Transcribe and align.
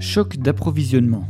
Choc 0.00 0.38
d'approvisionnement. 0.38 1.28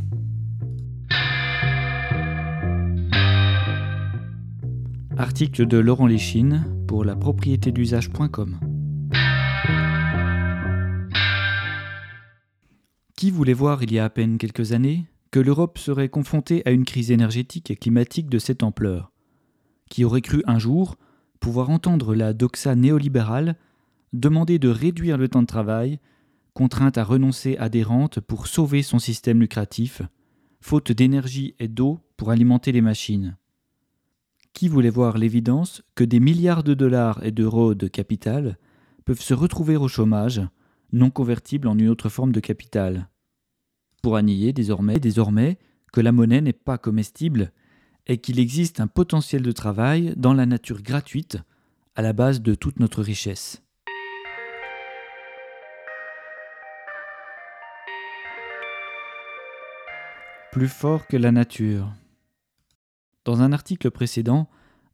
Article 5.17 5.67
de 5.67 5.77
Laurent 5.77 6.07
Léchine 6.07 6.65
pour 6.87 7.03
la 7.03 7.17
propriété 7.17 7.73
d'usage.com. 7.73 8.59
Qui 13.17 13.29
voulait 13.29 13.51
voir 13.51 13.83
il 13.83 13.91
y 13.91 13.99
a 13.99 14.05
à 14.05 14.09
peine 14.09 14.37
quelques 14.37 14.71
années 14.71 15.05
que 15.31 15.41
l'Europe 15.41 15.77
serait 15.77 16.07
confrontée 16.07 16.61
à 16.65 16.71
une 16.71 16.85
crise 16.85 17.11
énergétique 17.11 17.71
et 17.71 17.75
climatique 17.75 18.29
de 18.29 18.39
cette 18.39 18.63
ampleur? 18.63 19.11
Qui 19.89 20.05
aurait 20.05 20.21
cru 20.21 20.43
un 20.47 20.59
jour 20.59 20.95
pouvoir 21.41 21.71
entendre 21.71 22.15
la 22.15 22.31
doxa 22.31 22.75
néolibérale 22.75 23.57
demander 24.13 24.59
de 24.59 24.69
réduire 24.69 25.17
le 25.17 25.27
temps 25.27 25.41
de 25.41 25.47
travail, 25.47 25.99
contrainte 26.53 26.97
à 26.97 27.03
renoncer 27.03 27.57
à 27.57 27.69
des 27.69 27.83
rentes 27.83 28.19
pour 28.19 28.47
sauver 28.47 28.83
son 28.83 28.99
système 28.99 29.39
lucratif, 29.39 30.01
faute 30.59 30.91
d'énergie 30.91 31.55
et 31.59 31.67
d'eau 31.67 31.99
pour 32.17 32.31
alimenter 32.31 32.71
les 32.71 32.81
machines 32.81 33.37
qui 34.53 34.67
voulait 34.67 34.89
voir 34.89 35.17
l'évidence 35.17 35.81
que 35.95 36.03
des 36.03 36.19
milliards 36.19 36.63
de 36.63 36.73
dollars 36.73 37.23
et 37.23 37.31
d'euros 37.31 37.73
de 37.73 37.87
capital 37.87 38.57
peuvent 39.05 39.21
se 39.21 39.33
retrouver 39.33 39.77
au 39.77 39.87
chômage, 39.87 40.41
non 40.91 41.09
convertibles 41.09 41.67
en 41.67 41.77
une 41.77 41.89
autre 41.89 42.09
forme 42.09 42.31
de 42.31 42.39
capital? 42.39 43.09
Pour 44.01 44.15
annier 44.15 44.53
désormais, 44.53 44.99
désormais 44.99 45.57
que 45.93 46.01
la 46.01 46.11
monnaie 46.11 46.41
n'est 46.41 46.53
pas 46.53 46.77
comestible 46.77 47.51
et 48.07 48.17
qu'il 48.17 48.39
existe 48.39 48.79
un 48.79 48.87
potentiel 48.87 49.41
de 49.41 49.51
travail 49.51 50.13
dans 50.17 50.33
la 50.33 50.45
nature 50.45 50.81
gratuite 50.81 51.37
à 51.95 52.01
la 52.01 52.13
base 52.13 52.41
de 52.41 52.55
toute 52.55 52.79
notre 52.79 53.01
richesse. 53.01 53.61
Plus 60.51 60.67
fort 60.67 61.07
que 61.07 61.15
la 61.15 61.31
nature. 61.31 61.93
Dans 63.23 63.41
un 63.41 63.53
article 63.53 63.89
précédent, 63.89 64.49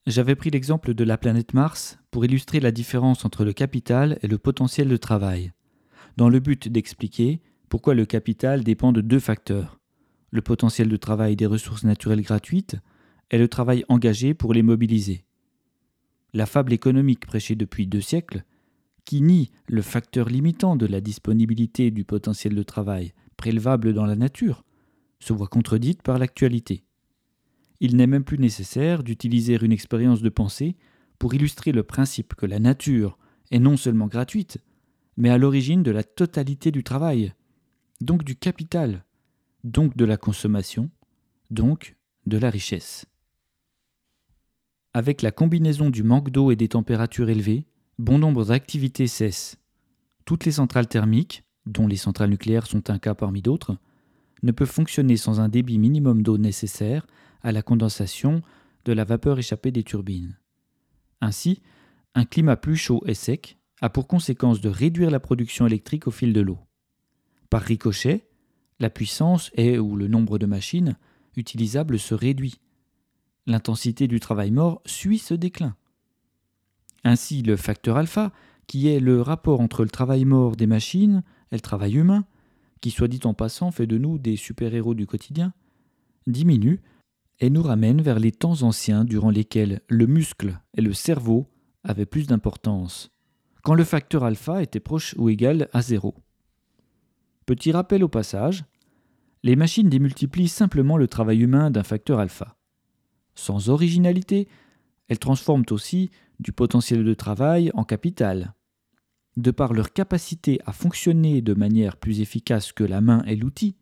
j'avais 0.05 0.35
pris 0.35 0.51
l'exemple 0.51 0.93
de 0.93 1.03
la 1.03 1.17
planète 1.17 1.55
Mars 1.55 1.97
pour 2.11 2.23
illustrer 2.23 2.59
la 2.59 2.71
différence 2.71 3.25
entre 3.25 3.43
le 3.43 3.53
capital 3.53 4.19
et 4.21 4.27
le 4.27 4.37
potentiel 4.37 4.87
de 4.87 4.97
travail, 4.97 5.51
dans 6.15 6.29
le 6.29 6.39
but 6.39 6.67
d'expliquer 6.67 7.41
pourquoi 7.69 7.95
le 7.95 8.05
capital 8.05 8.63
dépend 8.63 8.91
de 8.91 9.01
deux 9.01 9.19
facteurs, 9.19 9.79
le 10.29 10.43
potentiel 10.43 10.89
de 10.89 10.97
travail 10.97 11.35
des 11.35 11.47
ressources 11.47 11.85
naturelles 11.85 12.21
gratuites 12.21 12.75
et 13.31 13.39
le 13.39 13.47
travail 13.47 13.83
engagé 13.89 14.35
pour 14.35 14.53
les 14.53 14.61
mobiliser. 14.61 15.25
La 16.33 16.45
fable 16.45 16.71
économique 16.71 17.25
prêchée 17.25 17.55
depuis 17.55 17.87
deux 17.87 18.01
siècles, 18.01 18.43
qui 19.05 19.21
nie 19.23 19.49
le 19.67 19.81
facteur 19.81 20.29
limitant 20.29 20.75
de 20.75 20.85
la 20.85 21.01
disponibilité 21.01 21.89
du 21.89 22.03
potentiel 22.03 22.53
de 22.53 22.63
travail 22.63 23.13
prélevable 23.37 23.93
dans 23.93 24.05
la 24.05 24.15
nature, 24.15 24.63
se 25.19 25.33
voit 25.33 25.47
contredite 25.47 26.01
par 26.01 26.17
l'actualité. 26.17 26.83
Il 27.79 27.95
n'est 27.95 28.07
même 28.07 28.23
plus 28.23 28.39
nécessaire 28.39 29.03
d'utiliser 29.03 29.57
une 29.61 29.71
expérience 29.71 30.21
de 30.21 30.29
pensée 30.29 30.75
pour 31.19 31.33
illustrer 31.33 31.71
le 31.71 31.83
principe 31.83 32.35
que 32.35 32.45
la 32.45 32.59
nature 32.59 33.17
est 33.51 33.59
non 33.59 33.77
seulement 33.77 34.07
gratuite, 34.07 34.59
mais 35.15 35.29
à 35.29 35.37
l'origine 35.37 35.83
de 35.83 35.91
la 35.91 36.03
totalité 36.03 36.71
du 36.71 36.83
travail, 36.83 37.33
donc 38.01 38.23
du 38.23 38.35
capital, 38.35 39.05
donc 39.63 39.95
de 39.95 40.05
la 40.05 40.17
consommation, 40.17 40.89
donc 41.49 41.95
de 42.25 42.37
la 42.37 42.49
richesse. 42.49 43.05
Avec 44.93 45.21
la 45.21 45.31
combinaison 45.31 45.89
du 45.89 46.03
manque 46.03 46.29
d'eau 46.29 46.51
et 46.51 46.55
des 46.55 46.69
températures 46.69 47.29
élevées, 47.29 47.65
bon 47.99 48.19
nombre 48.19 48.45
d'activités 48.45 49.07
cessent. 49.07 49.57
Toutes 50.25 50.45
les 50.45 50.53
centrales 50.53 50.87
thermiques, 50.87 51.43
dont 51.65 51.87
les 51.87 51.97
centrales 51.97 52.29
nucléaires 52.29 52.67
sont 52.67 52.89
un 52.89 52.99
cas 52.99 53.13
parmi 53.13 53.41
d'autres, 53.41 53.77
ne 54.43 54.51
peuvent 54.51 54.69
fonctionner 54.69 55.17
sans 55.17 55.39
un 55.39 55.49
débit 55.49 55.77
minimum 55.77 56.21
d'eau 56.23 56.37
nécessaire 56.37 57.07
à 57.41 57.51
la 57.51 57.61
condensation 57.61 58.41
de 58.85 58.93
la 58.93 59.03
vapeur 59.03 59.39
échappée 59.39 59.71
des 59.71 59.83
turbines. 59.83 60.37
Ainsi, 61.21 61.61
un 62.15 62.25
climat 62.25 62.55
plus 62.55 62.77
chaud 62.77 63.03
et 63.05 63.13
sec 63.13 63.57
a 63.81 63.89
pour 63.89 64.07
conséquence 64.07 64.61
de 64.61 64.69
réduire 64.69 65.11
la 65.11 65.19
production 65.19 65.67
électrique 65.67 66.07
au 66.07 66.11
fil 66.11 66.33
de 66.33 66.41
l'eau. 66.41 66.59
Par 67.49 67.61
ricochet, 67.61 68.27
la 68.79 68.89
puissance 68.89 69.51
et 69.55 69.79
ou 69.79 69.95
le 69.95 70.07
nombre 70.07 70.37
de 70.37 70.45
machines 70.45 70.97
utilisables 71.35 71.99
se 71.99 72.13
réduit. 72.13 72.55
L'intensité 73.45 74.07
du 74.07 74.19
travail 74.19 74.51
mort 74.51 74.81
suit 74.85 75.19
ce 75.19 75.33
déclin. 75.33 75.75
Ainsi, 77.03 77.41
le 77.41 77.55
facteur 77.55 77.97
alpha, 77.97 78.31
qui 78.67 78.89
est 78.89 78.99
le 78.99 79.21
rapport 79.21 79.61
entre 79.61 79.83
le 79.83 79.89
travail 79.89 80.25
mort 80.25 80.55
des 80.55 80.67
machines 80.67 81.23
et 81.51 81.55
le 81.55 81.61
travail 81.61 81.95
humain, 81.95 82.25
qui 82.81 82.91
soit 82.91 83.07
dit 83.07 83.21
en 83.23 83.33
passant 83.33 83.71
fait 83.71 83.87
de 83.87 83.97
nous 83.97 84.17
des 84.17 84.35
super-héros 84.35 84.93
du 84.93 85.05
quotidien, 85.07 85.53
diminue 86.25 86.81
et 87.39 87.49
nous 87.49 87.61
ramène 87.61 88.01
vers 88.01 88.19
les 88.19 88.31
temps 88.31 88.63
anciens 88.63 89.05
durant 89.05 89.29
lesquels 89.29 89.81
le 89.87 90.07
muscle 90.07 90.59
et 90.75 90.81
le 90.81 90.93
cerveau 90.93 91.47
avaient 91.83 92.05
plus 92.05 92.27
d'importance, 92.27 93.11
quand 93.63 93.75
le 93.75 93.83
facteur 93.83 94.23
alpha 94.23 94.61
était 94.61 94.79
proche 94.79 95.15
ou 95.17 95.29
égal 95.29 95.69
à 95.73 95.81
zéro. 95.81 96.15
Petit 97.45 97.71
rappel 97.71 98.03
au 98.03 98.09
passage, 98.09 98.65
les 99.43 99.55
machines 99.55 99.89
démultiplient 99.89 100.49
simplement 100.49 100.97
le 100.97 101.07
travail 101.07 101.39
humain 101.39 101.71
d'un 101.71 101.83
facteur 101.83 102.19
alpha. 102.19 102.57
Sans 103.35 103.69
originalité, 103.69 104.47
elles 105.07 105.19
transforment 105.19 105.65
aussi 105.69 106.09
du 106.39 106.51
potentiel 106.51 107.03
de 107.03 107.13
travail 107.13 107.71
en 107.73 107.83
capital. 107.83 108.53
De 109.37 109.51
par 109.51 109.73
leur 109.73 109.93
capacité 109.93 110.59
à 110.65 110.73
fonctionner 110.73 111.41
de 111.41 111.53
manière 111.53 111.97
plus 111.97 112.21
efficace 112.21 112.71
que 112.71 112.83
la 112.83 113.01
main 113.01 113.23
et 113.27 113.35
l'outil, 113.35 113.75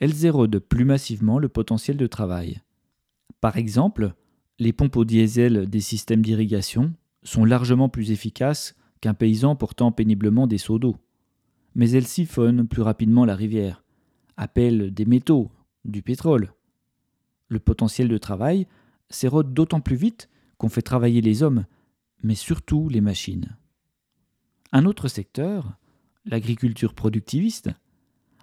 elles 0.00 0.24
érodent 0.24 0.58
plus 0.58 0.84
massivement 0.84 1.38
le 1.38 1.48
potentiel 1.48 1.96
de 1.96 2.06
travail. 2.08 2.62
Par 3.40 3.56
exemple, 3.56 4.14
les 4.58 4.72
pompes 4.72 4.96
au 4.96 5.04
diesel 5.04 5.70
des 5.70 5.80
systèmes 5.80 6.22
d'irrigation 6.22 6.92
sont 7.22 7.44
largement 7.44 7.88
plus 7.88 8.10
efficaces 8.10 8.74
qu'un 9.00 9.14
paysan 9.14 9.54
portant 9.54 9.92
péniblement 9.92 10.48
des 10.48 10.58
seaux 10.58 10.80
d'eau. 10.80 10.96
Mais 11.76 11.92
elles 11.92 12.08
siphonnent 12.08 12.66
plus 12.66 12.82
rapidement 12.82 13.24
la 13.24 13.36
rivière, 13.36 13.84
appellent 14.36 14.92
des 14.92 15.04
métaux, 15.04 15.52
du 15.84 16.02
pétrole. 16.02 16.52
Le 17.46 17.60
potentiel 17.60 18.08
de 18.08 18.18
travail 18.18 18.66
s'érode 19.10 19.54
d'autant 19.54 19.80
plus 19.80 19.94
vite 19.94 20.28
qu'on 20.56 20.68
fait 20.68 20.82
travailler 20.82 21.20
les 21.20 21.44
hommes, 21.44 21.66
mais 22.24 22.34
surtout 22.34 22.88
les 22.88 23.00
machines. 23.00 23.56
Un 24.70 24.84
autre 24.84 25.08
secteur, 25.08 25.78
l'agriculture 26.26 26.92
productiviste, 26.92 27.70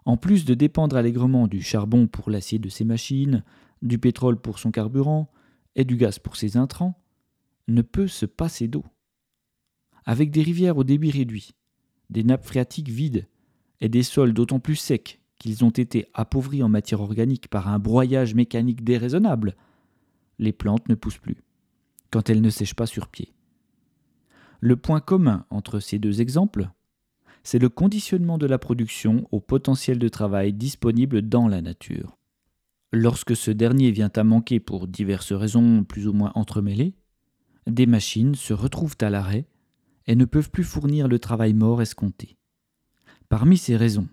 en 0.06 0.18
plus 0.18 0.46
de 0.46 0.56
dépendre 0.56 0.96
allègrement 0.96 1.48
du 1.48 1.62
charbon 1.62 2.08
pour 2.08 2.30
l'acier 2.30 2.58
de 2.58 2.70
ses 2.70 2.84
machines, 2.84 3.44
du 3.82 4.00
pétrole 4.00 4.40
pour 4.40 4.58
son 4.58 4.72
carburant 4.72 5.32
et 5.76 5.86
du 5.86 5.98
gaz 5.98 6.18
pour 6.18 6.36
ses 6.36 6.58
intrants, 6.58 7.00
ne 7.68 7.82
peut 7.82 8.08
se 8.08 8.26
passer 8.26 8.68
d'eau. 8.68 8.86
Avec 10.06 10.32
des 10.32 10.42
rivières 10.42 10.78
au 10.78 10.84
débit 10.84 11.12
réduit, 11.12 11.52
des 12.10 12.24
nappes 12.24 12.46
phréatiques 12.46 12.90
vides 12.90 13.28
et 13.82 13.90
des 13.90 14.04
sols 14.04 14.34
d'autant 14.34 14.60
plus 14.60 14.76
secs 14.76 15.20
qu'ils 15.38 15.64
ont 15.64 15.70
été 15.70 16.08
appauvris 16.14 16.64
en 16.64 16.70
matière 16.70 17.02
organique 17.02 17.50
par 17.50 17.68
un 17.68 17.78
broyage 17.78 18.34
mécanique 18.34 18.84
déraisonnable, 18.84 19.56
les 20.40 20.54
plantes 20.54 20.90
ne 20.90 20.96
poussent 20.96 21.20
plus, 21.20 21.44
quand 22.10 22.30
elles 22.30 22.42
ne 22.42 22.50
sèchent 22.50 22.76
pas 22.76 22.88
sur 22.88 23.10
pied. 23.10 23.35
Le 24.60 24.76
point 24.76 25.00
commun 25.00 25.46
entre 25.50 25.80
ces 25.80 26.00
deux 26.00 26.22
exemples, 26.22 26.70
c'est 27.44 27.60
le 27.60 27.70
conditionnement 27.70 28.38
de 28.38 28.48
la 28.48 28.58
production 28.58 29.28
au 29.32 29.40
potentiel 29.40 30.00
de 30.00 30.10
travail 30.10 30.54
disponible 30.54 31.22
dans 31.22 31.48
la 31.48 31.62
nature. 31.62 32.18
Lorsque 32.92 33.36
ce 33.36 33.52
dernier 33.52 33.92
vient 33.92 34.12
à 34.16 34.24
manquer 34.24 34.60
pour 34.60 34.88
diverses 34.88 35.34
raisons 35.34 35.84
plus 35.84 36.08
ou 36.08 36.14
moins 36.14 36.32
entremêlées, 36.36 36.96
des 37.68 37.86
machines 37.86 38.36
se 38.36 38.54
retrouvent 38.54 38.98
à 39.02 39.10
l'arrêt 39.10 39.46
et 40.08 40.16
ne 40.16 40.26
peuvent 40.26 40.52
plus 40.52 40.64
fournir 40.64 41.08
le 41.08 41.20
travail 41.20 41.54
mort 41.54 41.82
escompté. 41.82 42.38
Parmi 43.30 43.58
ces 43.58 43.76
raisons, 43.76 44.08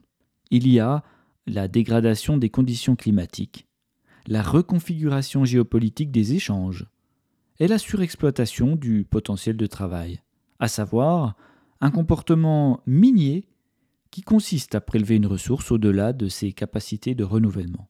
il 0.51 0.69
y 0.69 0.81
a 0.81 1.03
la 1.47 1.69
dégradation 1.69 2.37
des 2.37 2.51
conditions 2.51 2.97
climatiques, 2.97 3.67
la 4.27 4.43
reconfiguration 4.43 5.45
géopolitique 5.45 6.11
des 6.11 6.35
échanges 6.35 6.87
et 7.59 7.69
la 7.69 7.79
surexploitation 7.79 8.77
du 8.77 9.05
potentiel 9.05 9.57
de 9.57 9.67
travail, 9.67 10.21
à 10.63 10.69
savoir 10.69 11.37
un 11.83 11.91
comportement 11.91 12.81
minier 12.87 13.47
qui 14.11 14.23
consiste 14.23 14.75
à 14.75 14.81
prélever 14.81 15.17
une 15.17 15.27
ressource 15.27 15.71
au-delà 15.71 16.15
de 16.15 16.29
ses 16.29 16.53
capacités 16.53 17.15
de 17.15 17.25
renouvellement 17.25 17.89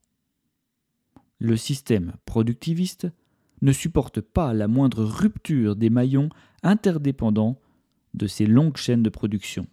le 1.43 1.57
système 1.57 2.13
productiviste 2.25 3.09
ne 3.61 3.73
supporte 3.73 4.21
pas 4.21 4.53
la 4.53 4.69
moindre 4.69 5.03
rupture 5.03 5.75
des 5.75 5.89
maillons 5.89 6.29
interdépendants 6.63 7.59
de 8.13 8.27
ces 8.27 8.45
longues 8.45 8.77
chaînes 8.77 9.03
de 9.03 9.09
production. 9.09 9.67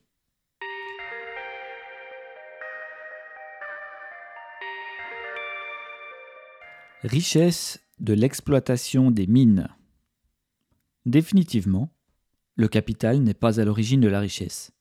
Richesse 7.05 7.81
de 8.01 8.15
l'exploitation 8.15 9.13
des 9.13 9.29
mines. 9.29 9.69
Définitivement, 11.07 11.93
le 12.57 12.69
capital 12.69 13.21
n'est 13.21 13.35
pas 13.35 13.61
à 13.61 13.65
l'origine 13.65 14.01
de 14.01 14.09
la 14.09 14.21
richesse. 14.21 14.73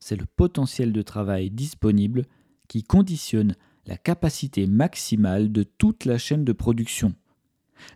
C'est 0.00 0.16
le 0.16 0.26
potentiel 0.26 0.92
de 0.92 1.02
travail 1.02 1.50
disponible 1.50 2.26
qui 2.68 2.82
conditionne 2.82 3.56
la 3.86 3.96
capacité 3.96 4.66
maximale 4.66 5.50
de 5.50 5.62
toute 5.62 6.04
la 6.04 6.18
chaîne 6.18 6.44
de 6.44 6.52
production. 6.52 7.14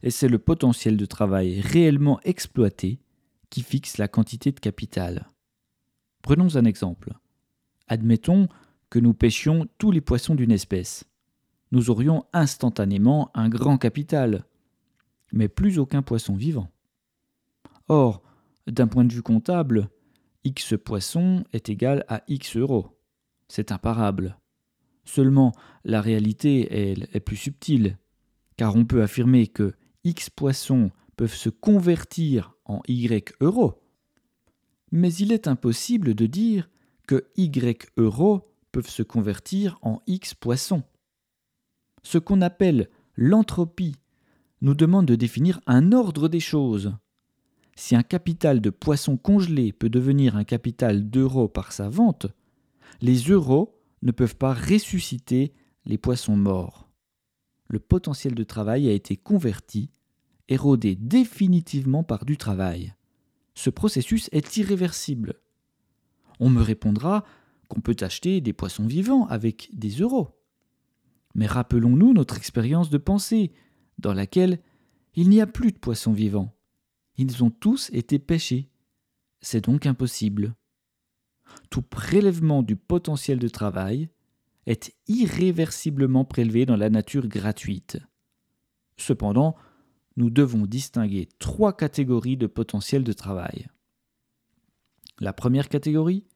Et 0.02 0.10
c'est 0.10 0.28
le 0.28 0.38
potentiel 0.38 0.96
de 0.96 1.06
travail 1.06 1.60
réellement 1.60 2.20
exploité 2.24 3.00
qui 3.50 3.62
fixe 3.62 3.98
la 3.98 4.08
quantité 4.08 4.52
de 4.52 4.60
capital. 4.60 5.28
Prenons 6.22 6.56
un 6.56 6.64
exemple. 6.64 7.12
Admettons 7.88 8.48
que 8.88 8.98
nous 8.98 9.12
pêchions 9.12 9.66
tous 9.78 9.90
les 9.90 10.00
poissons 10.00 10.34
d'une 10.34 10.52
espèce. 10.52 11.04
Nous 11.72 11.90
aurions 11.90 12.24
instantanément 12.32 13.30
un 13.34 13.48
grand 13.48 13.76
capital, 13.76 14.44
mais 15.32 15.48
plus 15.48 15.78
aucun 15.78 16.02
poisson 16.02 16.34
vivant. 16.34 16.70
Or, 17.88 18.22
d'un 18.66 18.86
point 18.86 19.04
de 19.04 19.12
vue 19.12 19.22
comptable, 19.22 19.88
X 20.44 20.74
poisson 20.82 21.44
est 21.52 21.68
égal 21.68 22.04
à 22.08 22.22
X 22.28 22.56
euros. 22.56 22.98
C'est 23.48 23.72
imparable. 23.72 24.38
Seulement, 25.04 25.52
la 25.84 26.00
réalité, 26.00 26.90
elle, 26.90 27.08
est 27.12 27.20
plus 27.20 27.36
subtile, 27.36 27.98
car 28.56 28.76
on 28.76 28.84
peut 28.84 29.02
affirmer 29.02 29.46
que 29.46 29.74
X 30.04 30.30
poissons 30.30 30.90
peuvent 31.16 31.34
se 31.34 31.48
convertir 31.48 32.54
en 32.64 32.80
Y 32.88 33.34
euros. 33.40 33.82
Mais 34.90 35.12
il 35.14 35.32
est 35.32 35.48
impossible 35.48 36.14
de 36.14 36.26
dire 36.26 36.70
que 37.06 37.26
Y 37.36 37.90
euros 37.96 38.52
peuvent 38.70 38.88
se 38.88 39.02
convertir 39.02 39.78
en 39.82 40.00
X 40.06 40.34
poissons. 40.34 40.82
Ce 42.02 42.18
qu'on 42.18 42.40
appelle 42.40 42.88
l'entropie 43.16 43.96
nous 44.60 44.74
demande 44.74 45.06
de 45.06 45.14
définir 45.14 45.60
un 45.66 45.92
ordre 45.92 46.28
des 46.28 46.40
choses. 46.40 46.94
Si 47.74 47.96
un 47.96 48.02
capital 48.02 48.60
de 48.60 48.70
poissons 48.70 49.16
congelés 49.16 49.72
peut 49.72 49.88
devenir 49.88 50.36
un 50.36 50.44
capital 50.44 51.08
d'euros 51.08 51.48
par 51.48 51.72
sa 51.72 51.88
vente, 51.88 52.26
les 53.00 53.18
euros 53.30 53.78
ne 54.02 54.12
peuvent 54.12 54.36
pas 54.36 54.52
ressusciter 54.52 55.54
les 55.84 55.98
poissons 55.98 56.36
morts. 56.36 56.88
Le 57.68 57.78
potentiel 57.78 58.34
de 58.34 58.44
travail 58.44 58.88
a 58.88 58.92
été 58.92 59.16
converti, 59.16 59.90
érodé 60.48 60.94
définitivement 60.94 62.04
par 62.04 62.24
du 62.24 62.36
travail. 62.36 62.94
Ce 63.54 63.70
processus 63.70 64.28
est 64.32 64.56
irréversible. 64.56 65.40
On 66.40 66.50
me 66.50 66.62
répondra 66.62 67.24
qu'on 67.68 67.80
peut 67.80 67.96
acheter 68.00 68.40
des 68.40 68.52
poissons 68.52 68.86
vivants 68.86 69.26
avec 69.26 69.70
des 69.72 69.90
euros. 69.90 70.38
Mais 71.34 71.46
rappelons-nous 71.46 72.12
notre 72.12 72.36
expérience 72.36 72.90
de 72.90 72.98
pensée, 72.98 73.52
dans 73.98 74.12
laquelle 74.12 74.60
il 75.14 75.30
n'y 75.30 75.40
a 75.40 75.46
plus 75.46 75.72
de 75.72 75.78
poissons 75.78 76.12
vivants. 76.12 76.54
Ils 77.16 77.44
ont 77.44 77.50
tous 77.50 77.90
été 77.92 78.18
pêchés. 78.18 78.70
C'est 79.40 79.64
donc 79.64 79.86
impossible. 79.86 80.54
Tout 81.70 81.82
prélèvement 81.82 82.62
du 82.62 82.76
potentiel 82.76 83.38
de 83.38 83.48
travail 83.48 84.08
est 84.66 84.94
irréversiblement 85.08 86.24
prélevé 86.24 86.66
dans 86.66 86.76
la 86.76 86.90
nature 86.90 87.26
gratuite. 87.26 87.98
Cependant, 88.96 89.56
nous 90.16 90.30
devons 90.30 90.66
distinguer 90.66 91.28
trois 91.38 91.76
catégories 91.76 92.36
de 92.36 92.46
potentiel 92.46 93.02
de 93.02 93.12
travail. 93.12 93.66
La 95.20 95.32
première 95.32 95.68
catégorie, 95.68 96.26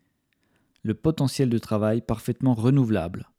le 0.82 0.94
potentiel 0.94 1.50
de 1.50 1.58
travail 1.58 2.00
parfaitement 2.00 2.55
renouvelable, 2.55 3.31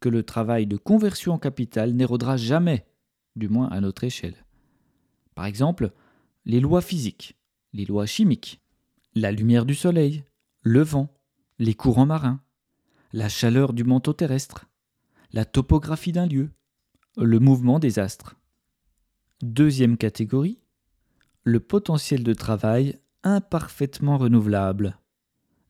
que 0.00 0.08
le 0.08 0.22
travail 0.22 0.66
de 0.66 0.76
conversion 0.76 1.34
en 1.34 1.38
capital 1.38 1.92
n'érodera 1.92 2.36
jamais, 2.36 2.86
du 3.36 3.48
moins 3.48 3.68
à 3.68 3.80
notre 3.80 4.04
échelle. 4.04 4.44
Par 5.34 5.44
exemple, 5.44 5.92
les 6.44 6.60
lois 6.60 6.82
physiques, 6.82 7.36
les 7.72 7.84
lois 7.84 8.06
chimiques, 8.06 8.60
la 9.14 9.32
lumière 9.32 9.66
du 9.66 9.74
soleil, 9.74 10.24
le 10.62 10.82
vent, 10.82 11.14
les 11.58 11.74
courants 11.74 12.06
marins, 12.06 12.40
la 13.12 13.28
chaleur 13.28 13.72
du 13.72 13.84
manteau 13.84 14.12
terrestre, 14.12 14.66
la 15.32 15.44
topographie 15.44 16.12
d'un 16.12 16.26
lieu, 16.26 16.50
le 17.16 17.38
mouvement 17.38 17.78
des 17.78 17.98
astres. 17.98 18.36
Deuxième 19.42 19.96
catégorie, 19.96 20.60
le 21.44 21.60
potentiel 21.60 22.22
de 22.22 22.34
travail 22.34 22.98
imparfaitement 23.22 24.18
renouvelable, 24.18 24.98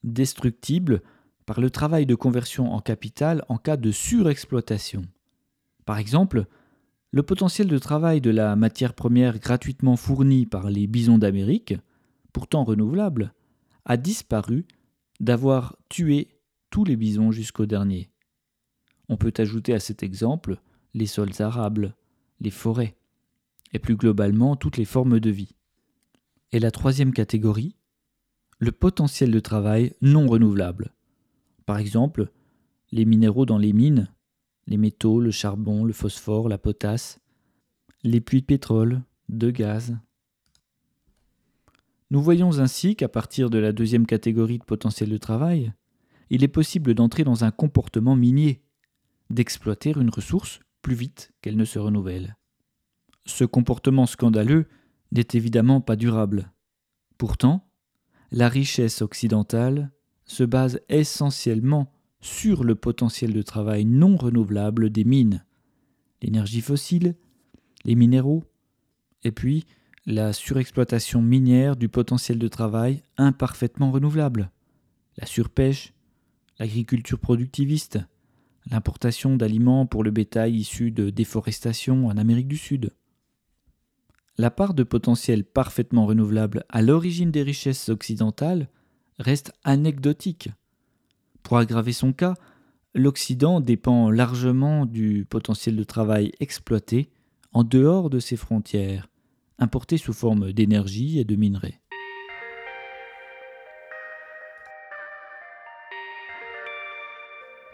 destructible 0.04 1.02
par 1.46 1.60
le 1.60 1.70
travail 1.70 2.06
de 2.06 2.14
conversion 2.14 2.72
en 2.72 2.80
capital 2.80 3.44
en 3.48 3.58
cas 3.58 3.76
de 3.76 3.90
surexploitation. 3.90 5.02
Par 5.84 5.98
exemple, 5.98 6.46
le 7.12 7.22
potentiel 7.22 7.66
de 7.66 7.78
travail 7.78 8.20
de 8.20 8.30
la 8.30 8.54
matière 8.56 8.94
première 8.94 9.38
gratuitement 9.38 9.96
fournie 9.96 10.46
par 10.46 10.70
les 10.70 10.86
bisons 10.86 11.18
d'Amérique, 11.18 11.74
pourtant 12.32 12.64
renouvelable, 12.64 13.34
a 13.84 13.96
disparu 13.96 14.66
d'avoir 15.18 15.76
tué 15.88 16.28
tous 16.70 16.84
les 16.84 16.96
bisons 16.96 17.32
jusqu'au 17.32 17.66
dernier. 17.66 18.10
On 19.08 19.16
peut 19.16 19.32
ajouter 19.38 19.74
à 19.74 19.80
cet 19.80 20.02
exemple 20.02 20.60
les 20.94 21.06
sols 21.06 21.42
arables, 21.42 21.96
les 22.40 22.50
forêts, 22.50 22.96
et 23.72 23.80
plus 23.80 23.96
globalement 23.96 24.54
toutes 24.54 24.76
les 24.76 24.84
formes 24.84 25.18
de 25.18 25.30
vie. 25.30 25.56
Et 26.52 26.60
la 26.60 26.70
troisième 26.70 27.12
catégorie, 27.12 27.76
le 28.58 28.72
potentiel 28.72 29.30
de 29.30 29.40
travail 29.40 29.94
non 30.00 30.26
renouvelable. 30.26 30.92
Par 31.66 31.78
exemple, 31.78 32.30
les 32.92 33.04
minéraux 33.04 33.46
dans 33.46 33.58
les 33.58 33.72
mines 33.72 34.12
les 34.70 34.78
métaux, 34.78 35.20
le 35.20 35.30
charbon, 35.32 35.84
le 35.84 35.92
phosphore, 35.92 36.48
la 36.48 36.56
potasse, 36.56 37.20
les 38.02 38.20
puits 38.20 38.40
de 38.40 38.46
pétrole, 38.46 39.02
de 39.28 39.50
gaz. 39.50 39.98
Nous 42.10 42.22
voyons 42.22 42.58
ainsi 42.58 42.96
qu'à 42.96 43.08
partir 43.08 43.50
de 43.50 43.58
la 43.58 43.72
deuxième 43.72 44.06
catégorie 44.06 44.58
de 44.58 44.64
potentiel 44.64 45.10
de 45.10 45.18
travail, 45.18 45.72
il 46.30 46.44
est 46.44 46.48
possible 46.48 46.94
d'entrer 46.94 47.24
dans 47.24 47.44
un 47.44 47.50
comportement 47.50 48.16
minier, 48.16 48.62
d'exploiter 49.28 49.92
une 49.96 50.10
ressource 50.10 50.60
plus 50.82 50.94
vite 50.94 51.32
qu'elle 51.42 51.56
ne 51.56 51.64
se 51.64 51.78
renouvelle. 51.78 52.36
Ce 53.26 53.44
comportement 53.44 54.06
scandaleux 54.06 54.66
n'est 55.12 55.28
évidemment 55.34 55.80
pas 55.80 55.96
durable. 55.96 56.52
Pourtant, 57.18 57.68
la 58.30 58.48
richesse 58.48 59.02
occidentale 59.02 59.90
se 60.24 60.44
base 60.44 60.80
essentiellement 60.88 61.92
sur 62.20 62.64
le 62.64 62.74
potentiel 62.74 63.32
de 63.32 63.42
travail 63.42 63.84
non 63.84 64.16
renouvelable 64.16 64.90
des 64.90 65.04
mines, 65.04 65.44
l'énergie 66.22 66.60
fossile, 66.60 67.14
les 67.84 67.94
minéraux, 67.94 68.44
et 69.24 69.32
puis 69.32 69.64
la 70.06 70.32
surexploitation 70.32 71.22
minière 71.22 71.76
du 71.76 71.88
potentiel 71.88 72.38
de 72.38 72.48
travail 72.48 73.02
imparfaitement 73.16 73.90
renouvelable, 73.90 74.50
la 75.16 75.26
surpêche, 75.26 75.92
l'agriculture 76.58 77.18
productiviste, 77.18 77.98
l'importation 78.70 79.36
d'aliments 79.36 79.86
pour 79.86 80.04
le 80.04 80.10
bétail 80.10 80.56
issu 80.56 80.90
de 80.90 81.10
déforestation 81.10 82.06
en 82.06 82.16
Amérique 82.16 82.48
du 82.48 82.56
Sud. 82.56 82.92
La 84.36 84.50
part 84.50 84.74
de 84.74 84.82
potentiel 84.82 85.44
parfaitement 85.44 86.06
renouvelable 86.06 86.64
à 86.68 86.82
l'origine 86.82 87.30
des 87.30 87.42
richesses 87.42 87.88
occidentales 87.88 88.68
reste 89.18 89.52
anecdotique 89.64 90.48
pour 91.42 91.58
aggraver 91.58 91.92
son 91.92 92.12
cas, 92.12 92.34
l'Occident 92.94 93.60
dépend 93.60 94.10
largement 94.10 94.86
du 94.86 95.24
potentiel 95.28 95.76
de 95.76 95.84
travail 95.84 96.32
exploité 96.40 97.10
en 97.52 97.64
dehors 97.64 98.10
de 98.10 98.18
ses 98.18 98.36
frontières, 98.36 99.08
importé 99.58 99.96
sous 99.96 100.12
forme 100.12 100.52
d'énergie 100.52 101.18
et 101.18 101.24
de 101.24 101.36
minerais. 101.36 101.80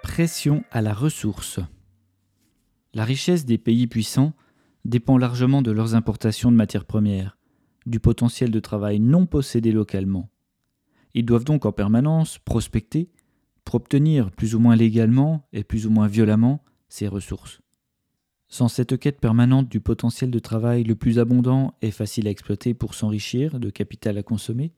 Pression 0.02 0.64
à 0.70 0.80
la 0.80 0.94
ressource. 0.94 1.60
La 2.94 3.04
richesse 3.04 3.44
des 3.44 3.58
pays 3.58 3.86
puissants 3.86 4.32
dépend 4.86 5.18
largement 5.18 5.60
de 5.60 5.70
leurs 5.70 5.94
importations 5.94 6.50
de 6.50 6.56
matières 6.56 6.86
premières, 6.86 7.36
du 7.84 8.00
potentiel 8.00 8.50
de 8.50 8.60
travail 8.60 9.00
non 9.00 9.26
possédé 9.26 9.72
localement. 9.72 10.30
Ils 11.12 11.26
doivent 11.26 11.44
donc 11.44 11.66
en 11.66 11.72
permanence 11.72 12.38
prospecter 12.38 13.10
pour 13.66 13.74
obtenir 13.74 14.30
plus 14.30 14.54
ou 14.54 14.60
moins 14.60 14.76
légalement 14.76 15.46
et 15.52 15.64
plus 15.64 15.86
ou 15.86 15.90
moins 15.90 16.06
violemment 16.06 16.62
ces 16.88 17.08
ressources. 17.08 17.60
Sans 18.48 18.68
cette 18.68 18.96
quête 18.96 19.20
permanente 19.20 19.68
du 19.68 19.80
potentiel 19.80 20.30
de 20.30 20.38
travail 20.38 20.84
le 20.84 20.94
plus 20.94 21.18
abondant 21.18 21.74
et 21.82 21.90
facile 21.90 22.28
à 22.28 22.30
exploiter 22.30 22.74
pour 22.74 22.94
s'enrichir 22.94 23.58
de 23.58 23.68
capital 23.68 24.16
à 24.18 24.22
consommer, 24.22 24.72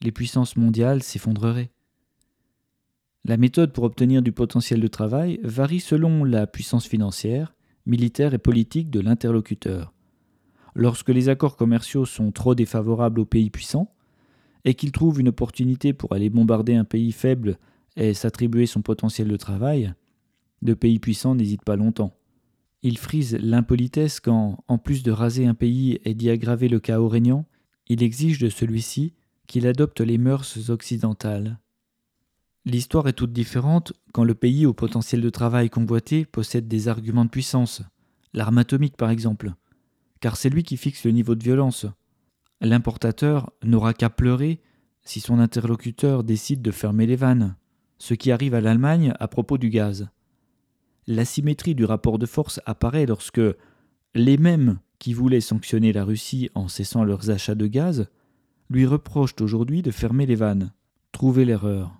les 0.00 0.12
puissances 0.12 0.56
mondiales 0.56 1.02
s'effondreraient. 1.02 1.72
La 3.24 3.36
méthode 3.36 3.72
pour 3.72 3.82
obtenir 3.82 4.22
du 4.22 4.30
potentiel 4.30 4.80
de 4.80 4.86
travail 4.86 5.40
varie 5.42 5.80
selon 5.80 6.22
la 6.22 6.46
puissance 6.46 6.86
financière, 6.86 7.56
militaire 7.84 8.32
et 8.32 8.38
politique 8.38 8.90
de 8.90 9.00
l'interlocuteur. 9.00 9.92
Lorsque 10.76 11.08
les 11.08 11.28
accords 11.28 11.56
commerciaux 11.56 12.04
sont 12.04 12.30
trop 12.30 12.54
défavorables 12.54 13.18
aux 13.18 13.24
pays 13.24 13.50
puissants, 13.50 13.92
et 14.64 14.74
qu'ils 14.74 14.92
trouvent 14.92 15.20
une 15.20 15.28
opportunité 15.28 15.92
pour 15.92 16.12
aller 16.14 16.30
bombarder 16.30 16.74
un 16.74 16.84
pays 16.84 17.12
faible 17.12 17.58
et 17.96 18.14
s'attribuer 18.14 18.66
son 18.66 18.82
potentiel 18.82 19.28
de 19.28 19.36
travail, 19.36 19.94
le 20.62 20.76
pays 20.76 20.98
puissant 20.98 21.34
n'hésite 21.34 21.62
pas 21.62 21.76
longtemps. 21.76 22.14
Il 22.82 22.98
frise 22.98 23.36
l'impolitesse 23.40 24.20
quand, 24.20 24.62
en 24.68 24.78
plus 24.78 25.02
de 25.02 25.10
raser 25.10 25.46
un 25.46 25.54
pays 25.54 25.98
et 26.04 26.14
d'y 26.14 26.30
aggraver 26.30 26.68
le 26.68 26.80
chaos 26.80 27.08
régnant, 27.08 27.46
il 27.88 28.02
exige 28.02 28.38
de 28.38 28.48
celui-ci 28.48 29.14
qu'il 29.46 29.66
adopte 29.66 30.00
les 30.00 30.18
mœurs 30.18 30.70
occidentales. 30.70 31.58
L'histoire 32.66 33.08
est 33.08 33.14
toute 33.14 33.32
différente 33.32 33.92
quand 34.12 34.24
le 34.24 34.34
pays 34.34 34.64
au 34.64 34.72
potentiel 34.72 35.20
de 35.20 35.30
travail 35.30 35.68
convoité 35.68 36.24
possède 36.24 36.66
des 36.66 36.88
arguments 36.88 37.26
de 37.26 37.30
puissance, 37.30 37.82
l'arme 38.32 38.58
atomique 38.58 38.96
par 38.96 39.10
exemple, 39.10 39.52
car 40.20 40.36
c'est 40.36 40.48
lui 40.48 40.62
qui 40.62 40.78
fixe 40.78 41.04
le 41.04 41.10
niveau 41.10 41.34
de 41.34 41.44
violence. 41.44 41.86
L'importateur 42.62 43.52
n'aura 43.62 43.92
qu'à 43.92 44.08
pleurer 44.08 44.60
si 45.02 45.20
son 45.20 45.38
interlocuteur 45.38 46.24
décide 46.24 46.62
de 46.62 46.70
fermer 46.70 47.06
les 47.06 47.16
vannes, 47.16 47.56
ce 47.98 48.14
qui 48.14 48.30
arrive 48.30 48.54
à 48.54 48.60
l'Allemagne 48.60 49.14
à 49.18 49.28
propos 49.28 49.58
du 49.58 49.70
gaz. 49.70 50.08
L'asymétrie 51.06 51.74
du 51.74 51.84
rapport 51.84 52.18
de 52.18 52.26
force 52.26 52.60
apparaît 52.66 53.06
lorsque 53.06 53.40
les 54.14 54.38
mêmes 54.38 54.78
qui 54.98 55.12
voulaient 55.12 55.40
sanctionner 55.40 55.92
la 55.92 56.04
Russie 56.04 56.50
en 56.54 56.68
cessant 56.68 57.04
leurs 57.04 57.30
achats 57.30 57.54
de 57.54 57.66
gaz 57.66 58.08
lui 58.70 58.86
reprochent 58.86 59.40
aujourd'hui 59.40 59.82
de 59.82 59.90
fermer 59.90 60.26
les 60.26 60.34
vannes. 60.34 60.72
Trouvez 61.12 61.44
l'erreur. 61.44 61.92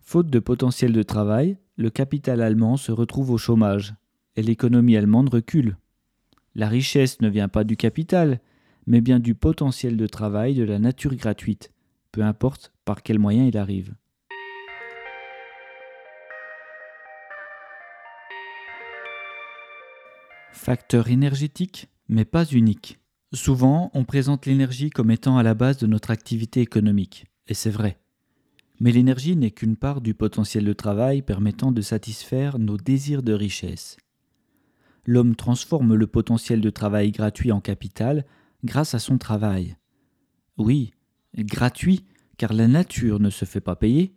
Faute 0.00 0.28
de 0.28 0.38
potentiel 0.38 0.92
de 0.92 1.02
travail, 1.02 1.56
le 1.76 1.90
capital 1.90 2.42
allemand 2.42 2.76
se 2.76 2.92
retrouve 2.92 3.30
au 3.30 3.38
chômage 3.38 3.94
et 4.36 4.42
l'économie 4.42 4.96
allemande 4.96 5.30
recule. 5.30 5.76
La 6.54 6.68
richesse 6.68 7.20
ne 7.20 7.28
vient 7.28 7.48
pas 7.48 7.64
du 7.64 7.76
capital, 7.76 8.40
mais 8.86 9.00
bien 9.00 9.18
du 9.18 9.34
potentiel 9.34 9.96
de 9.96 10.06
travail 10.06 10.54
de 10.54 10.64
la 10.64 10.78
nature 10.78 11.14
gratuite, 11.14 11.72
peu 12.12 12.22
importe 12.22 12.72
par 12.84 13.02
quel 13.02 13.18
moyen 13.18 13.46
il 13.46 13.56
arrive. 13.56 13.94
Facteur 20.54 21.08
énergétique, 21.08 21.88
mais 22.08 22.24
pas 22.24 22.46
unique. 22.46 23.00
Souvent, 23.32 23.90
on 23.92 24.04
présente 24.04 24.46
l'énergie 24.46 24.88
comme 24.88 25.10
étant 25.10 25.36
à 25.36 25.42
la 25.42 25.52
base 25.52 25.78
de 25.78 25.88
notre 25.88 26.12
activité 26.12 26.60
économique, 26.60 27.26
et 27.48 27.54
c'est 27.54 27.70
vrai. 27.70 27.98
Mais 28.78 28.92
l'énergie 28.92 29.36
n'est 29.36 29.50
qu'une 29.50 29.76
part 29.76 30.00
du 30.00 30.14
potentiel 30.14 30.64
de 30.64 30.72
travail 30.72 31.22
permettant 31.22 31.72
de 31.72 31.82
satisfaire 31.82 32.60
nos 32.60 32.76
désirs 32.76 33.24
de 33.24 33.32
richesse. 33.32 33.96
L'homme 35.04 35.34
transforme 35.34 35.96
le 35.96 36.06
potentiel 36.06 36.60
de 36.60 36.70
travail 36.70 37.10
gratuit 37.10 37.50
en 37.50 37.60
capital 37.60 38.24
grâce 38.62 38.94
à 38.94 39.00
son 39.00 39.18
travail. 39.18 39.76
Oui, 40.56 40.92
gratuit, 41.36 42.04
car 42.38 42.52
la 42.52 42.68
nature 42.68 43.18
ne 43.18 43.28
se 43.28 43.44
fait 43.44 43.60
pas 43.60 43.76
payer, 43.76 44.14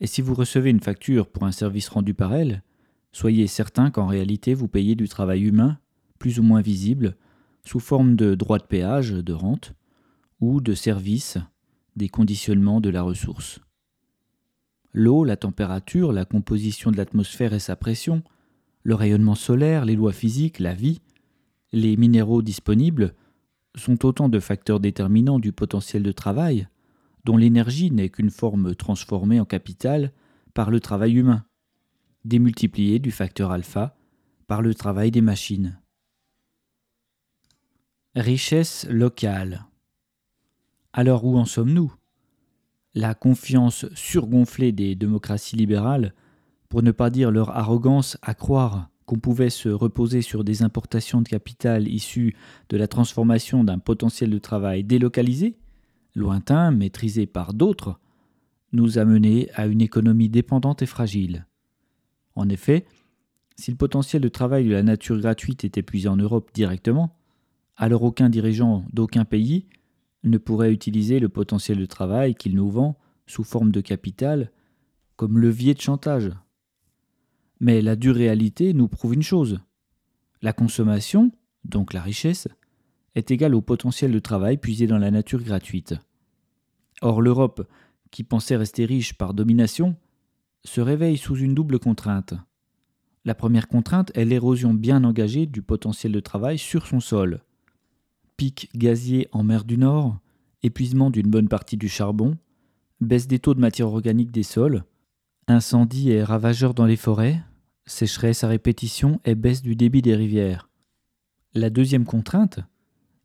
et 0.00 0.06
si 0.06 0.22
vous 0.22 0.34
recevez 0.34 0.70
une 0.70 0.80
facture 0.80 1.26
pour 1.26 1.42
un 1.42 1.52
service 1.52 1.88
rendu 1.88 2.14
par 2.14 2.34
elle, 2.34 2.62
soyez 3.12 3.46
certain 3.46 3.90
qu'en 3.90 4.06
réalité 4.06 4.54
vous 4.54 4.68
payez 4.68 4.94
du 4.94 5.08
travail 5.08 5.42
humain, 5.42 5.78
plus 6.18 6.38
ou 6.38 6.42
moins 6.42 6.60
visible, 6.60 7.16
sous 7.64 7.80
forme 7.80 8.16
de 8.16 8.34
droits 8.34 8.58
de 8.58 8.64
péage, 8.64 9.10
de 9.10 9.32
rente, 9.32 9.74
ou 10.40 10.60
de 10.60 10.74
services, 10.74 11.38
des 11.94 12.08
conditionnements 12.08 12.80
de 12.80 12.90
la 12.90 13.02
ressource. 13.02 13.60
L'eau, 14.92 15.24
la 15.24 15.36
température, 15.36 16.12
la 16.12 16.24
composition 16.24 16.90
de 16.90 16.96
l'atmosphère 16.96 17.54
et 17.54 17.58
sa 17.58 17.76
pression, 17.76 18.22
le 18.82 18.94
rayonnement 18.94 19.34
solaire, 19.34 19.84
les 19.84 19.96
lois 19.96 20.12
physiques, 20.12 20.58
la 20.58 20.74
vie, 20.74 21.00
les 21.72 21.96
minéraux 21.96 22.42
disponibles 22.42 23.14
sont 23.74 24.04
autant 24.04 24.28
de 24.28 24.40
facteurs 24.40 24.80
déterminants 24.80 25.38
du 25.38 25.52
potentiel 25.52 26.02
de 26.02 26.12
travail, 26.12 26.68
dont 27.24 27.36
l'énergie 27.36 27.90
n'est 27.90 28.10
qu'une 28.10 28.30
forme 28.30 28.74
transformée 28.74 29.40
en 29.40 29.44
capital 29.44 30.12
par 30.52 30.70
le 30.70 30.80
travail 30.80 31.14
humain, 31.14 31.44
démultipliée 32.24 32.98
du 32.98 33.10
facteur 33.10 33.50
alpha 33.50 33.96
par 34.46 34.62
le 34.62 34.74
travail 34.74 35.10
des 35.10 35.20
machines. 35.20 35.78
Richesse 38.14 38.86
locale. 38.90 39.66
Alors 40.92 41.24
où 41.24 41.38
en 41.38 41.46
sommes-nous? 41.46 41.94
La 42.94 43.14
confiance 43.14 43.86
surgonflée 43.94 44.72
des 44.72 44.94
démocraties 44.94 45.56
libérales, 45.56 46.14
pour 46.68 46.82
ne 46.82 46.90
pas 46.90 47.08
dire 47.08 47.30
leur 47.30 47.56
arrogance 47.56 48.18
à 48.20 48.34
croire 48.34 48.90
qu'on 49.06 49.18
pouvait 49.18 49.50
se 49.50 49.68
reposer 49.68 50.22
sur 50.22 50.44
des 50.44 50.62
importations 50.62 51.22
de 51.22 51.28
capital 51.28 51.88
issues 51.88 52.36
de 52.68 52.76
la 52.76 52.88
transformation 52.88 53.64
d'un 53.64 53.78
potentiel 53.78 54.30
de 54.30 54.38
travail 54.38 54.84
délocalisé, 54.84 55.56
lointain, 56.14 56.70
maîtrisé 56.70 57.26
par 57.26 57.54
d'autres, 57.54 57.98
nous 58.72 58.98
a 58.98 59.04
mené 59.04 59.50
à 59.54 59.66
une 59.66 59.80
économie 59.80 60.28
dépendante 60.28 60.82
et 60.82 60.86
fragile. 60.86 61.46
En 62.34 62.48
effet, 62.48 62.86
si 63.56 63.70
le 63.70 63.76
potentiel 63.76 64.22
de 64.22 64.28
travail 64.28 64.66
de 64.66 64.72
la 64.72 64.82
nature 64.82 65.18
gratuite 65.18 65.64
est 65.64 65.78
épuisé 65.78 66.08
en 66.08 66.16
Europe 66.16 66.50
directement, 66.54 67.16
alors 67.76 68.02
aucun 68.02 68.28
dirigeant 68.28 68.84
d'aucun 68.92 69.24
pays 69.24 69.66
ne 70.24 70.38
pourrait 70.38 70.72
utiliser 70.72 71.18
le 71.18 71.28
potentiel 71.28 71.78
de 71.78 71.86
travail 71.86 72.34
qu'il 72.34 72.54
nous 72.54 72.70
vend 72.70 72.96
sous 73.26 73.44
forme 73.44 73.72
de 73.72 73.80
capital 73.80 74.50
comme 75.16 75.38
levier 75.38 75.74
de 75.74 75.80
chantage. 75.80 76.30
Mais 77.60 77.80
la 77.80 77.96
dure 77.96 78.16
réalité 78.16 78.72
nous 78.72 78.88
prouve 78.88 79.14
une 79.14 79.22
chose. 79.22 79.60
La 80.40 80.52
consommation, 80.52 81.30
donc 81.64 81.92
la 81.92 82.02
richesse, 82.02 82.48
est 83.14 83.30
égale 83.30 83.54
au 83.54 83.60
potentiel 83.60 84.10
de 84.10 84.18
travail 84.18 84.56
puisé 84.56 84.86
dans 84.86 84.98
la 84.98 85.10
nature 85.10 85.42
gratuite. 85.42 85.94
Or 87.02 87.20
l'Europe, 87.20 87.68
qui 88.10 88.24
pensait 88.24 88.56
rester 88.56 88.84
riche 88.84 89.14
par 89.14 89.34
domination, 89.34 89.96
se 90.64 90.80
réveille 90.80 91.18
sous 91.18 91.36
une 91.36 91.54
double 91.54 91.78
contrainte. 91.78 92.34
La 93.24 93.34
première 93.34 93.68
contrainte 93.68 94.10
est 94.16 94.24
l'érosion 94.24 94.74
bien 94.74 95.04
engagée 95.04 95.46
du 95.46 95.62
potentiel 95.62 96.12
de 96.12 96.20
travail 96.20 96.58
sur 96.58 96.86
son 96.86 97.00
sol 97.00 97.42
pic 98.42 98.70
gazier 98.74 99.28
en 99.30 99.44
mer 99.44 99.64
du 99.64 99.78
Nord, 99.78 100.18
épuisement 100.64 101.10
d'une 101.10 101.30
bonne 101.30 101.48
partie 101.48 101.76
du 101.76 101.88
charbon, 101.88 102.36
baisse 103.00 103.28
des 103.28 103.38
taux 103.38 103.54
de 103.54 103.60
matière 103.60 103.86
organique 103.86 104.32
des 104.32 104.42
sols, 104.42 104.82
incendies 105.46 106.10
et 106.10 106.24
ravageurs 106.24 106.74
dans 106.74 106.86
les 106.86 106.96
forêts, 106.96 107.40
sécheresse 107.86 108.42
à 108.42 108.48
répétition 108.48 109.20
et 109.24 109.36
baisse 109.36 109.62
du 109.62 109.76
débit 109.76 110.02
des 110.02 110.16
rivières. 110.16 110.68
La 111.54 111.70
deuxième 111.70 112.04
contrainte 112.04 112.58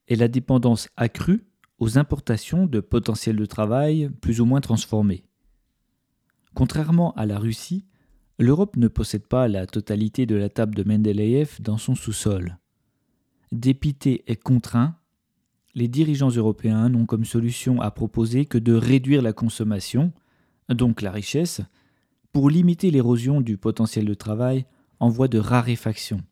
est 0.08 0.15
la 0.15 0.27
dépendance 0.27 0.88
accrue 0.98 1.48
aux 1.79 1.98
importations 1.98 2.67
de 2.67 2.79
potentiel 2.79 3.38
de 3.38 3.46
travail 3.46 4.12
plus 4.22 4.39
ou 4.39 4.46
moins 4.46 4.62
transformés. 4.62 5.24
Contrairement 6.58 7.14
à 7.14 7.28
la 7.28 7.38
Russie, 7.38 7.86
l'Europe 8.40 8.78
ne 8.78 8.88
possède 8.88 9.28
pas 9.28 9.48
la 9.48 9.68
totalité 9.68 10.26
de 10.26 10.34
la 10.36 10.50
table 10.50 10.74
de 10.74 10.82
Mendeleïev 10.82 11.58
dans 11.60 11.78
son 11.78 11.94
sous-sol. 11.94 12.58
Dépité 13.52 14.24
et 14.26 14.36
contraint, 14.36 14.96
les 15.76 15.88
dirigeants 15.88 16.32
européens 16.32 16.90
n'ont 16.90 17.06
comme 17.06 17.26
solution 17.26 17.80
à 17.80 17.92
proposer 17.92 18.46
que 18.46 18.58
de 18.58 18.74
réduire 18.74 19.22
la 19.22 19.34
consommation, 19.34 20.12
donc 20.68 21.04
la 21.04 21.12
richesse, 21.12 21.62
pour 22.34 22.50
limiter 22.50 22.90
l'érosion 22.90 23.40
du 23.40 23.56
potentiel 23.58 24.06
de 24.06 24.16
travail 24.16 24.66
en 25.00 25.10
voie 25.10 25.28
de 25.28 25.38
raréfaction 25.38 26.24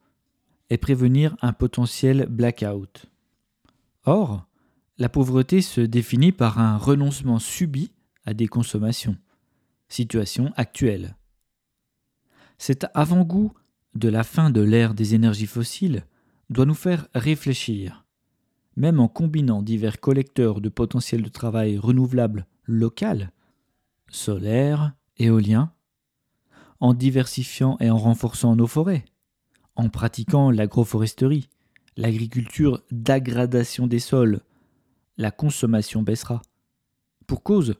et 0.71 0.79
prévenir 0.79 1.37
un 1.43 1.53
potentiel 1.53 2.25
blackout. 2.31 3.05
Or, 4.05 4.47
la 4.97 5.07
pauvreté 5.07 5.61
se 5.61 5.81
définit 5.81 6.31
par 6.31 6.57
un 6.57 6.77
renoncement 6.77 7.37
subi 7.37 7.91
à 8.25 8.33
des 8.33 8.47
consommations, 8.47 9.17
situation 9.87 10.51
actuelle. 10.55 11.15
Cet 12.57 12.87
avant-goût 12.93 13.53
de 13.93 14.09
la 14.09 14.23
fin 14.23 14.49
de 14.49 14.61
l'ère 14.61 14.93
des 14.93 15.15
énergies 15.15 15.47
fossiles 15.47 16.05
doit 16.49 16.65
nous 16.65 16.73
faire 16.73 17.07
réfléchir 17.13 18.05
même 18.75 18.99
en 18.99 19.07
combinant 19.07 19.61
divers 19.61 19.99
collecteurs 19.99 20.61
de 20.61 20.69
potentiel 20.69 21.21
de 21.21 21.29
travail 21.29 21.77
renouvelable 21.77 22.45
local, 22.65 23.31
solaire, 24.09 24.93
éolien, 25.17 25.71
en 26.79 26.93
diversifiant 26.93 27.77
et 27.79 27.89
en 27.89 27.97
renforçant 27.97 28.55
nos 28.55 28.67
forêts, 28.67 29.05
en 29.75 29.89
pratiquant 29.89 30.51
l'agroforesterie, 30.51 31.49
l'agriculture 31.95 32.83
d'aggradation 32.91 33.87
des 33.87 33.99
sols, 33.99 34.41
la 35.17 35.31
consommation 35.31 36.03
baissera. 36.03 36.41
Pour 37.27 37.43
cause, 37.43 37.75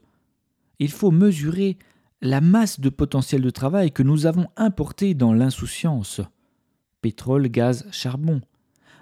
il 0.78 0.90
faut 0.90 1.10
mesurer 1.10 1.78
la 2.20 2.40
masse 2.40 2.80
de 2.80 2.88
potentiel 2.88 3.42
de 3.42 3.50
travail 3.50 3.92
que 3.92 4.02
nous 4.02 4.26
avons 4.26 4.48
importé 4.56 5.14
dans 5.14 5.32
l'insouciance. 5.32 6.20
Pétrole, 7.02 7.48
gaz, 7.48 7.86
charbon. 7.90 8.40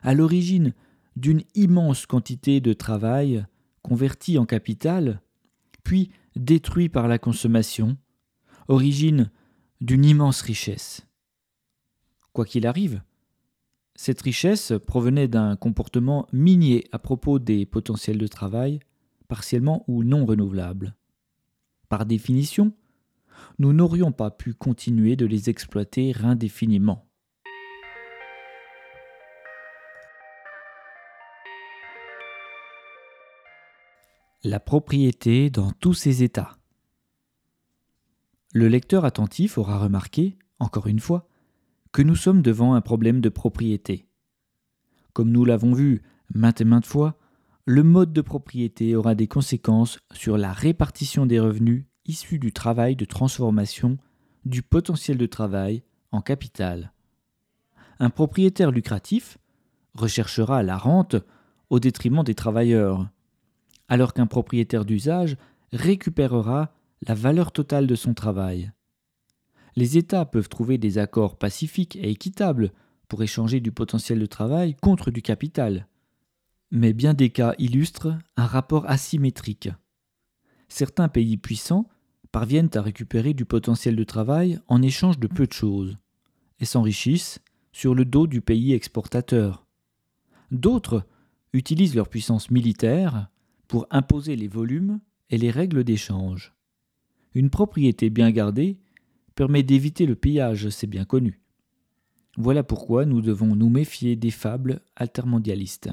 À 0.02 0.14
l'origine, 0.14 0.74
d'une 1.16 1.42
immense 1.54 2.06
quantité 2.06 2.60
de 2.60 2.72
travail 2.72 3.44
converti 3.82 4.38
en 4.38 4.46
capital, 4.46 5.20
puis 5.84 6.10
détruit 6.36 6.88
par 6.88 7.06
la 7.06 7.18
consommation, 7.18 7.96
origine 8.68 9.30
d'une 9.80 10.04
immense 10.04 10.40
richesse. 10.40 11.06
Quoi 12.32 12.46
qu'il 12.46 12.66
arrive, 12.66 13.02
cette 13.94 14.22
richesse 14.22 14.72
provenait 14.86 15.28
d'un 15.28 15.54
comportement 15.54 16.26
minier 16.32 16.84
à 16.90 16.98
propos 16.98 17.38
des 17.38 17.64
potentiels 17.64 18.18
de 18.18 18.26
travail, 18.26 18.80
partiellement 19.28 19.84
ou 19.86 20.02
non 20.02 20.26
renouvelables. 20.26 20.96
Par 21.88 22.06
définition, 22.06 22.72
nous 23.58 23.72
n'aurions 23.72 24.12
pas 24.12 24.30
pu 24.30 24.54
continuer 24.54 25.16
de 25.16 25.26
les 25.26 25.50
exploiter 25.50 26.14
indéfiniment. 26.22 27.06
la 34.44 34.60
propriété 34.60 35.48
dans 35.48 35.72
tous 35.72 35.94
ses 35.94 36.22
états. 36.22 36.58
Le 38.52 38.68
lecteur 38.68 39.06
attentif 39.06 39.56
aura 39.56 39.78
remarqué, 39.78 40.36
encore 40.60 40.86
une 40.86 41.00
fois, 41.00 41.26
que 41.92 42.02
nous 42.02 42.14
sommes 42.14 42.42
devant 42.42 42.74
un 42.74 42.82
problème 42.82 43.22
de 43.22 43.30
propriété. 43.30 44.06
Comme 45.14 45.30
nous 45.30 45.46
l'avons 45.46 45.72
vu 45.72 46.02
maintes 46.34 46.60
et 46.60 46.64
maintes 46.64 46.86
fois, 46.86 47.18
le 47.64 47.82
mode 47.82 48.12
de 48.12 48.20
propriété 48.20 48.94
aura 48.94 49.14
des 49.14 49.28
conséquences 49.28 49.98
sur 50.12 50.36
la 50.36 50.52
répartition 50.52 51.24
des 51.24 51.40
revenus 51.40 51.86
issus 52.06 52.38
du 52.38 52.52
travail 52.52 52.96
de 52.96 53.04
transformation 53.04 53.98
du 54.44 54.62
potentiel 54.62 55.16
de 55.16 55.26
travail 55.26 55.82
en 56.12 56.20
capital. 56.20 56.92
Un 57.98 58.10
propriétaire 58.10 58.70
lucratif 58.70 59.38
recherchera 59.94 60.62
la 60.62 60.76
rente 60.76 61.16
au 61.70 61.80
détriment 61.80 62.22
des 62.22 62.34
travailleurs, 62.34 63.08
alors 63.88 64.12
qu'un 64.12 64.26
propriétaire 64.26 64.84
d'usage 64.84 65.36
récupérera 65.72 66.72
la 67.06 67.14
valeur 67.14 67.52
totale 67.52 67.86
de 67.86 67.94
son 67.94 68.14
travail. 68.14 68.72
Les 69.76 69.98
États 69.98 70.24
peuvent 70.24 70.48
trouver 70.48 70.78
des 70.78 70.98
accords 70.98 71.36
pacifiques 71.36 71.96
et 71.96 72.10
équitables 72.10 72.72
pour 73.08 73.22
échanger 73.22 73.60
du 73.60 73.72
potentiel 73.72 74.18
de 74.18 74.26
travail 74.26 74.76
contre 74.80 75.10
du 75.10 75.22
capital 75.22 75.86
mais 76.74 76.92
bien 76.92 77.14
des 77.14 77.30
cas 77.30 77.54
illustrent 77.58 78.18
un 78.36 78.46
rapport 78.46 78.90
asymétrique. 78.90 79.68
Certains 80.68 81.08
pays 81.08 81.36
puissants 81.36 81.88
parviennent 82.34 82.70
à 82.74 82.82
récupérer 82.82 83.32
du 83.32 83.44
potentiel 83.44 83.94
de 83.94 84.02
travail 84.02 84.58
en 84.66 84.82
échange 84.82 85.20
de 85.20 85.28
peu 85.28 85.46
de 85.46 85.52
choses, 85.52 85.96
et 86.58 86.64
s'enrichissent 86.64 87.38
sur 87.70 87.94
le 87.94 88.04
dos 88.04 88.26
du 88.26 88.40
pays 88.40 88.72
exportateur. 88.72 89.64
D'autres 90.50 91.06
utilisent 91.52 91.94
leur 91.94 92.08
puissance 92.08 92.50
militaire 92.50 93.28
pour 93.68 93.86
imposer 93.92 94.34
les 94.34 94.48
volumes 94.48 94.98
et 95.30 95.38
les 95.38 95.52
règles 95.52 95.84
d'échange. 95.84 96.56
Une 97.34 97.50
propriété 97.50 98.10
bien 98.10 98.32
gardée 98.32 98.80
permet 99.36 99.62
d'éviter 99.62 100.04
le 100.04 100.16
pillage, 100.16 100.70
c'est 100.70 100.88
bien 100.88 101.04
connu. 101.04 101.40
Voilà 102.36 102.64
pourquoi 102.64 103.04
nous 103.04 103.22
devons 103.22 103.54
nous 103.54 103.68
méfier 103.68 104.16
des 104.16 104.32
fables 104.32 104.80
altermondialistes. 104.96 105.90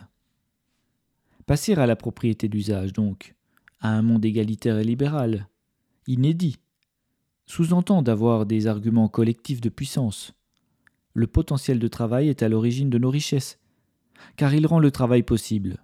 Passer 1.45 1.75
à 1.75 1.85
la 1.85 1.95
propriété 1.95 2.49
d'usage, 2.49 2.93
donc, 2.93 3.35
à 3.79 3.91
un 3.91 4.01
monde 4.01 4.25
égalitaire 4.25 4.79
et 4.79 4.83
libéral, 4.83 5.47
inédit, 6.07 6.57
sous-entend 7.45 8.01
d'avoir 8.01 8.45
des 8.45 8.67
arguments 8.67 9.09
collectifs 9.09 9.61
de 9.61 9.69
puissance. 9.69 10.33
Le 11.13 11.27
potentiel 11.27 11.79
de 11.79 11.87
travail 11.87 12.29
est 12.29 12.43
à 12.43 12.49
l'origine 12.49 12.89
de 12.89 12.97
nos 12.97 13.09
richesses, 13.09 13.59
car 14.37 14.53
il 14.53 14.65
rend 14.65 14.79
le 14.79 14.91
travail 14.91 15.23
possible. 15.23 15.83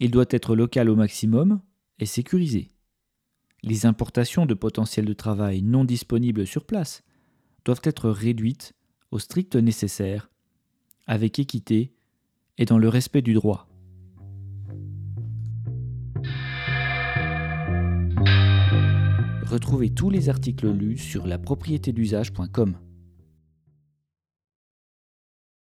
Il 0.00 0.10
doit 0.10 0.26
être 0.30 0.56
local 0.56 0.90
au 0.90 0.96
maximum 0.96 1.60
et 1.98 2.06
sécurisé. 2.06 2.70
Les 3.62 3.86
importations 3.86 4.46
de 4.46 4.54
potentiel 4.54 5.06
de 5.06 5.12
travail 5.12 5.62
non 5.62 5.84
disponibles 5.84 6.46
sur 6.46 6.64
place 6.64 7.02
doivent 7.64 7.80
être 7.84 8.10
réduites 8.10 8.74
au 9.10 9.18
strict 9.18 9.56
nécessaire, 9.56 10.30
avec 11.06 11.38
équité 11.38 11.92
et 12.58 12.64
dans 12.64 12.78
le 12.78 12.88
respect 12.88 13.22
du 13.22 13.34
droit. 13.34 13.65
Retrouvez 19.46 19.90
tous 19.90 20.10
les 20.10 20.28
articles 20.28 20.68
lus 20.68 20.98
sur 20.98 21.26
la 21.26 21.38
d'usage.com. 21.92 22.74